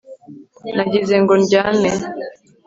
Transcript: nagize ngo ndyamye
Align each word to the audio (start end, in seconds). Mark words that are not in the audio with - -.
nagize 0.75 1.15
ngo 1.21 1.33
ndyamye 1.43 1.91